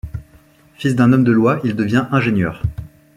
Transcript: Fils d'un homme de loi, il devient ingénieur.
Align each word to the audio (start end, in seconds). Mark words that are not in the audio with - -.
Fils 0.77 0.95
d'un 0.95 1.13
homme 1.13 1.23
de 1.23 1.31
loi, 1.31 1.61
il 1.63 1.75
devient 1.75 2.07
ingénieur. 2.11 2.63